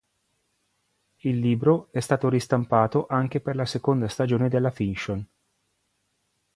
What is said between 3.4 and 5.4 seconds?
la seconda stagione della fiction.